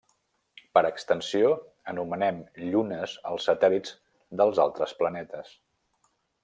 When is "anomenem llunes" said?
1.93-3.15